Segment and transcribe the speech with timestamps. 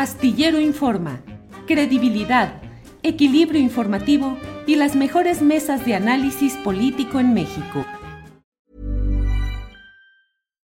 [0.00, 1.20] Astillero Informa,
[1.66, 2.62] credibilidad,
[3.02, 7.84] equilibrio informativo y las mejores mesas de análisis político en México.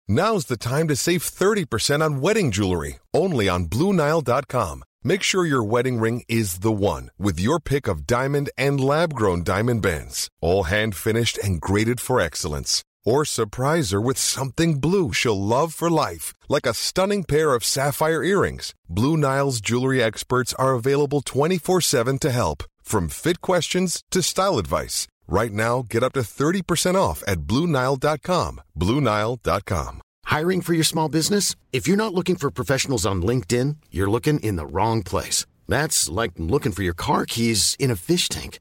[0.08, 4.82] Now's the time to save 30% on wedding jewelry, only on BlueNile.com.
[5.04, 9.14] Make sure your wedding ring is the one with your pick of diamond and lab
[9.14, 12.82] grown diamond bands, all hand finished and graded for excellence.
[13.04, 17.64] Or surprise her with something blue she'll love for life, like a stunning pair of
[17.64, 18.74] sapphire earrings.
[18.88, 24.58] Blue Nile's jewelry experts are available 24 7 to help, from fit questions to style
[24.58, 25.08] advice.
[25.28, 28.60] Right now, get up to 30% off at BlueNile.com.
[28.78, 30.02] BlueNile.com.
[30.24, 31.56] Hiring for your small business?
[31.72, 35.46] If you're not looking for professionals on LinkedIn, you're looking in the wrong place.
[35.68, 38.60] That's like looking for your car keys in a fish tank.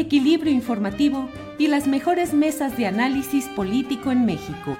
[0.00, 4.76] equilibrio informativo y las mejores mesas de análisis político en México.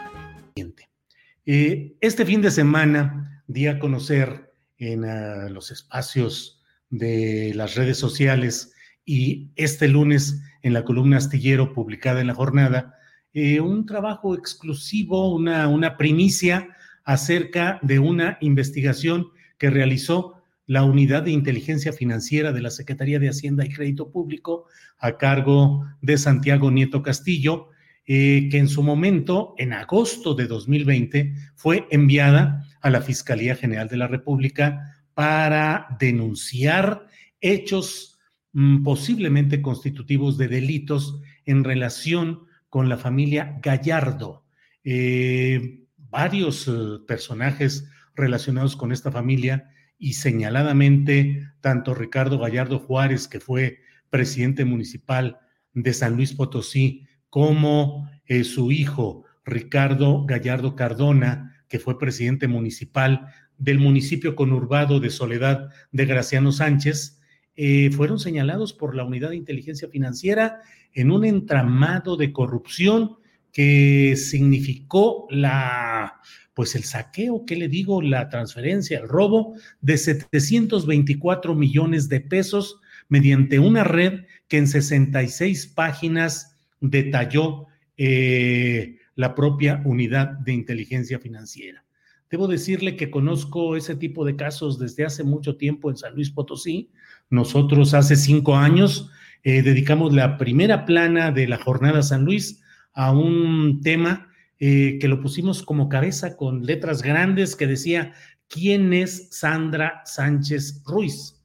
[1.46, 7.98] Eh, este fin de semana di a conocer en uh, los espacios de las redes
[7.98, 8.72] sociales
[9.04, 12.94] y este lunes en la columna astillero publicada en la jornada,
[13.32, 16.68] eh, un trabajo exclusivo, una primicia
[17.04, 20.39] acerca de una investigación que realizó
[20.70, 24.66] la Unidad de Inteligencia Financiera de la Secretaría de Hacienda y Crédito Público
[24.98, 27.70] a cargo de Santiago Nieto Castillo,
[28.06, 33.88] eh, que en su momento, en agosto de 2020, fue enviada a la Fiscalía General
[33.88, 37.04] de la República para denunciar
[37.40, 38.20] hechos
[38.52, 44.44] mm, posiblemente constitutivos de delitos en relación con la familia Gallardo.
[44.84, 49.68] Eh, varios eh, personajes relacionados con esta familia
[50.00, 55.38] y señaladamente tanto Ricardo Gallardo Juárez, que fue presidente municipal
[55.74, 63.26] de San Luis Potosí, como eh, su hijo Ricardo Gallardo Cardona, que fue presidente municipal
[63.58, 67.20] del municipio conurbado de Soledad de Graciano Sánchez,
[67.54, 70.62] eh, fueron señalados por la Unidad de Inteligencia Financiera
[70.94, 73.18] en un entramado de corrupción
[73.52, 76.20] que significó la
[76.60, 78.02] pues el saqueo, ¿qué le digo?
[78.02, 85.68] La transferencia, el robo de 724 millones de pesos mediante una red que en 66
[85.68, 87.64] páginas detalló
[87.96, 91.82] eh, la propia unidad de inteligencia financiera.
[92.30, 96.28] Debo decirle que conozco ese tipo de casos desde hace mucho tiempo en San Luis
[96.28, 96.90] Potosí.
[97.30, 99.10] Nosotros hace cinco años
[99.44, 102.62] eh, dedicamos la primera plana de la jornada San Luis
[102.92, 104.29] a un tema
[104.60, 108.12] eh, que lo pusimos como cabeza con letras grandes que decía,
[108.46, 111.42] ¿quién es Sandra Sánchez Ruiz?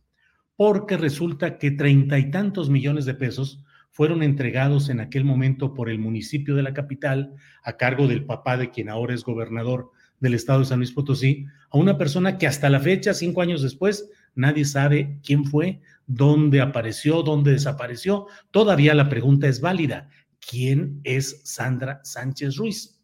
[0.57, 5.89] Porque resulta que treinta y tantos millones de pesos fueron entregados en aquel momento por
[5.89, 7.33] el municipio de la capital,
[7.63, 11.45] a cargo del papá de quien ahora es gobernador del estado de San Luis Potosí,
[11.69, 16.59] a una persona que hasta la fecha, cinco años después, nadie sabe quién fue, dónde
[16.59, 18.27] apareció, dónde desapareció.
[18.51, 20.09] Todavía la pregunta es válida.
[20.45, 22.94] ¿Quién es Sandra Sánchez Ruiz?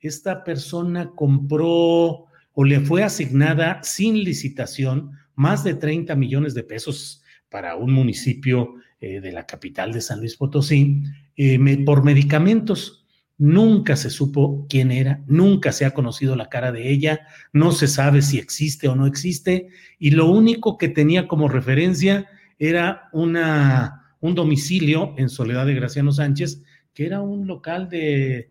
[0.00, 7.22] Esta persona compró o le fue asignada sin licitación más de 30 millones de pesos
[7.48, 11.02] para un municipio eh, de la capital de San Luis Potosí
[11.36, 13.06] eh, por medicamentos.
[13.38, 17.20] Nunca se supo quién era, nunca se ha conocido la cara de ella,
[17.52, 19.68] no se sabe si existe o no existe,
[20.00, 22.26] y lo único que tenía como referencia
[22.58, 28.50] era una, un domicilio en Soledad de Graciano Sánchez, que era un local de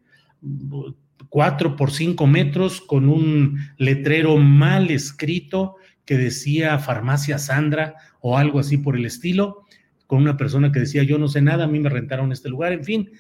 [1.29, 8.59] cuatro por cinco metros con un letrero mal escrito que decía farmacia Sandra o algo
[8.59, 9.65] así por el estilo,
[10.07, 12.71] con una persona que decía yo no sé nada, a mí me rentaron este lugar,
[12.71, 13.11] en fin,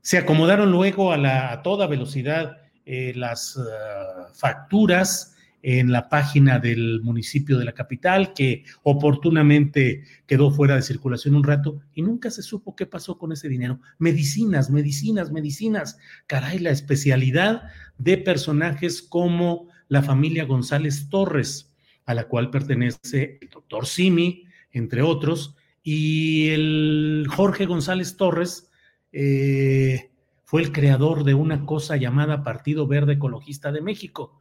[0.00, 6.58] se acomodaron luego a, la, a toda velocidad eh, las uh, facturas en la página
[6.58, 12.30] del municipio de la capital, que oportunamente quedó fuera de circulación un rato y nunca
[12.30, 13.80] se supo qué pasó con ese dinero.
[13.98, 15.98] Medicinas, medicinas, medicinas.
[16.26, 17.62] Caray, la especialidad
[17.98, 21.74] de personajes como la familia González Torres,
[22.06, 28.70] a la cual pertenece el doctor Simi, entre otros, y el Jorge González Torres
[29.12, 30.10] eh,
[30.44, 34.39] fue el creador de una cosa llamada Partido Verde Ecologista de México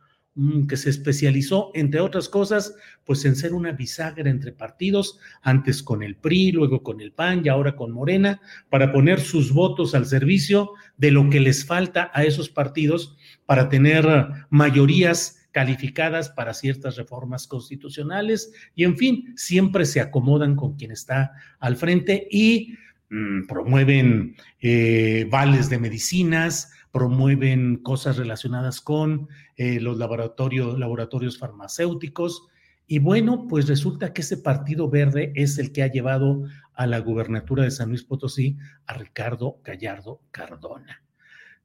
[0.68, 2.76] que se especializó, entre otras cosas,
[3.06, 7.42] pues en ser una bisagra entre partidos, antes con el PRI, luego con el PAN
[7.44, 12.12] y ahora con Morena, para poner sus votos al servicio de lo que les falta
[12.14, 14.06] a esos partidos para tener
[14.50, 18.54] mayorías calificadas para ciertas reformas constitucionales.
[18.76, 22.76] Y en fin, siempre se acomodan con quien está al frente y
[23.10, 32.48] mm, promueven eh, vales de medicinas, promueven cosas relacionadas con eh, los laboratorios, laboratorios farmacéuticos.
[32.88, 36.44] Y bueno, pues resulta que ese Partido Verde es el que ha llevado
[36.74, 38.58] a la gubernatura de San Luis Potosí
[38.88, 41.04] a Ricardo Gallardo Cardona.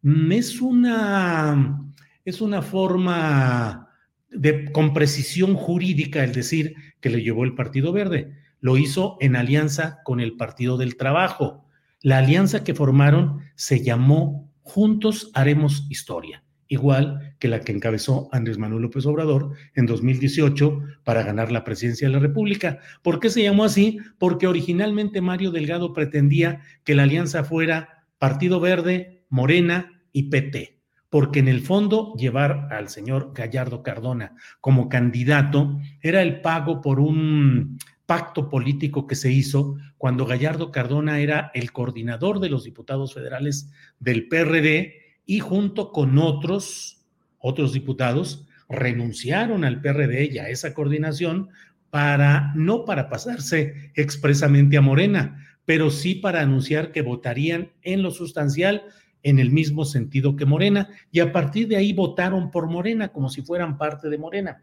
[0.03, 1.83] Mm, es una,
[2.25, 3.89] es una forma
[4.29, 8.37] de, con precisión jurídica el decir que le llevó el Partido Verde.
[8.61, 11.65] Lo hizo en alianza con el Partido del Trabajo.
[12.03, 18.59] La alianza que formaron se llamó Juntos Haremos Historia, igual que la que encabezó Andrés
[18.59, 22.81] Manuel López Obrador en 2018 para ganar la presidencia de la República.
[23.03, 23.99] ¿Por qué se llamó así?
[24.19, 30.75] Porque originalmente Mario Delgado pretendía que la alianza fuera Partido Verde, Morena y PT
[31.15, 36.99] porque en el fondo llevar al señor Gallardo Cardona como candidato era el pago por
[36.99, 43.15] un pacto político que se hizo cuando Gallardo Cardona era el coordinador de los diputados
[43.15, 44.95] federales del PRD
[45.27, 47.05] y junto con otros,
[47.39, 51.49] otros diputados, renunciaron al PRD y a esa coordinación
[51.91, 58.11] para, no para pasarse expresamente a Morena, pero sí para anunciar que votarían en lo
[58.11, 58.83] sustancial
[59.23, 63.31] en el mismo sentido que Morena y a partir de ahí votaron por Morena como
[63.31, 64.63] si fueran parte de Morena.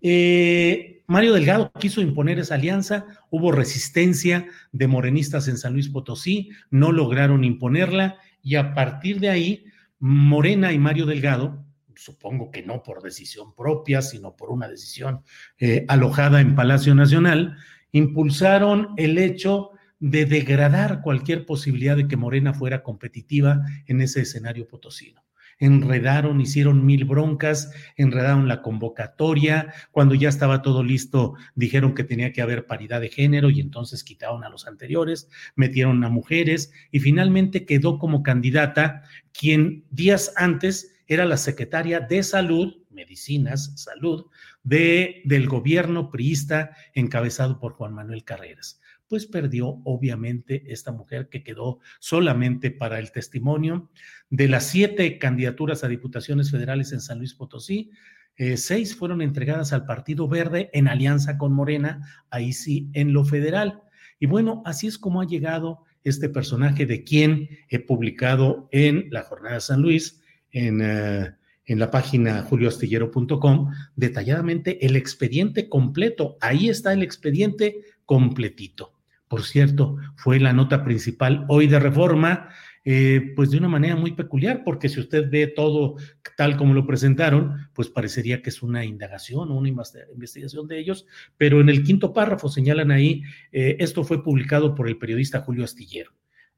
[0.00, 6.50] Eh, Mario Delgado quiso imponer esa alianza, hubo resistencia de morenistas en San Luis Potosí,
[6.70, 9.64] no lograron imponerla y a partir de ahí
[9.98, 11.64] Morena y Mario Delgado,
[11.96, 15.22] supongo que no por decisión propia, sino por una decisión
[15.58, 17.56] eh, alojada en Palacio Nacional,
[17.92, 24.66] impulsaron el hecho de degradar cualquier posibilidad de que Morena fuera competitiva en ese escenario
[24.66, 25.22] potosino.
[25.60, 32.32] Enredaron, hicieron mil broncas, enredaron la convocatoria, cuando ya estaba todo listo dijeron que tenía
[32.32, 37.00] que haber paridad de género y entonces quitaron a los anteriores, metieron a mujeres y
[37.00, 39.02] finalmente quedó como candidata
[39.32, 44.26] quien días antes era la secretaria de salud, medicinas, salud,
[44.62, 48.79] de, del gobierno priista encabezado por Juan Manuel Carreras
[49.10, 53.90] pues perdió obviamente esta mujer que quedó solamente para el testimonio.
[54.30, 57.90] De las siete candidaturas a diputaciones federales en San Luis Potosí,
[58.36, 63.24] eh, seis fueron entregadas al Partido Verde en alianza con Morena, ahí sí, en lo
[63.24, 63.82] federal.
[64.20, 69.24] Y bueno, así es como ha llegado este personaje de quien he publicado en la
[69.24, 70.22] Jornada de San Luis,
[70.52, 71.34] en, eh,
[71.66, 76.36] en la página julioastillero.com, detalladamente el expediente completo.
[76.40, 78.99] Ahí está el expediente completito
[79.30, 82.48] por cierto, fue la nota principal hoy de reforma,
[82.84, 85.94] eh, pues de una manera muy peculiar, porque si usted ve todo
[86.36, 91.06] tal como lo presentaron, pues parecería que es una indagación o una investigación de ellos,
[91.36, 93.22] pero en el quinto párrafo señalan ahí,
[93.52, 96.10] eh, esto fue publicado por el periodista Julio Astillero.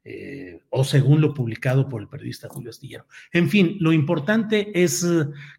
[0.05, 3.05] Eh, o según lo publicado por el periodista Julio Astillero.
[3.31, 5.07] En fin, lo importante es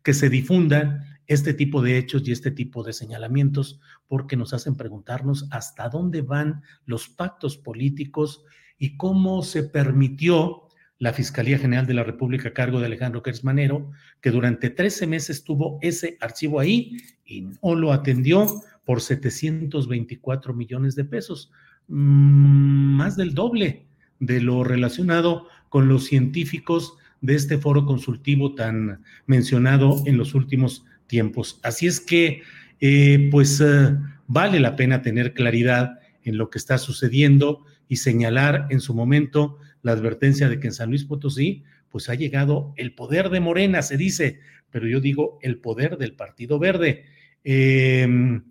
[0.03, 4.77] que se difundan este tipo de hechos y este tipo de señalamientos porque nos hacen
[4.77, 8.45] preguntarnos hasta dónde van los pactos políticos
[8.79, 10.65] y cómo se permitió
[10.99, 13.91] la Fiscalía General de la República a cargo de Alejandro Kersmanero,
[14.21, 18.47] que durante 13 meses tuvo ese archivo ahí y no lo atendió
[18.85, 21.51] por 724 millones de pesos,
[21.89, 23.87] mm, más del doble
[24.21, 30.85] de lo relacionado con los científicos de este foro consultivo tan mencionado en los últimos
[31.07, 31.61] tiempos.
[31.63, 32.43] Así es que,
[32.81, 33.97] eh, pues, eh,
[34.27, 39.59] vale la pena tener claridad en lo que está sucediendo y señalar en su momento
[39.83, 43.83] la advertencia de que en San Luis Potosí, pues ha llegado el poder de Morena,
[43.83, 47.05] se dice, pero yo digo el poder del Partido Verde.
[47.45, 48.43] Em,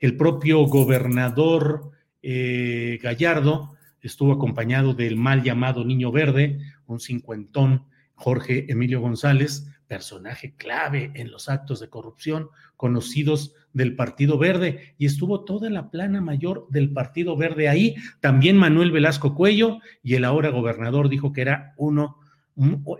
[0.00, 8.66] el propio gobernador eh, Gallardo estuvo acompañado del mal llamado Niño Verde, un cincuentón Jorge
[8.68, 15.44] Emilio González, personaje clave en los actos de corrupción conocidos del Partido Verde y estuvo
[15.44, 17.96] toda la plana mayor del Partido Verde ahí.
[18.20, 22.18] También Manuel Velasco Cuello y el ahora gobernador dijo que era uno,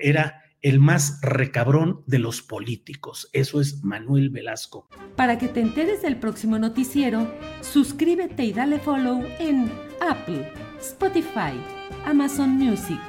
[0.01, 3.31] era el más recabrón de los políticos.
[3.33, 4.89] Eso es Manuel Velasco.
[5.15, 9.71] Para que te enteres del próximo noticiero, suscríbete y dale follow en
[10.01, 11.55] Apple, Spotify,
[12.05, 13.01] Amazon Music,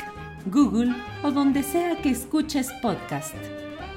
[0.46, 3.36] Google o donde sea que escuches podcast.